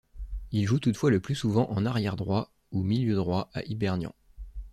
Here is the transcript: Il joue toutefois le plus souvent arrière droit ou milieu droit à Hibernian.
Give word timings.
Il 0.51 0.65
joue 0.65 0.79
toutefois 0.79 1.11
le 1.11 1.19
plus 1.19 1.35
souvent 1.35 1.69
arrière 1.85 2.15
droit 2.15 2.51
ou 2.71 2.81
milieu 2.81 3.13
droit 3.15 3.51
à 3.53 3.61
Hibernian. 3.65 4.15